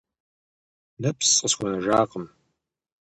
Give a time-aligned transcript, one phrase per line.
[1.01, 2.25] Нэпс къысхуэнэжакъым.